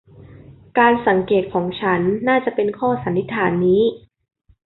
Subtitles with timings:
[0.77, 3.83] การสังเกตของฉันน่าจะเป็นข้อสันนิษฐานนี้